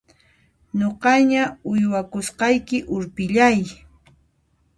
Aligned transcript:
Nuqaña 0.77 1.43
uywakusqayki 1.71 2.77
urpillay! 2.95 3.57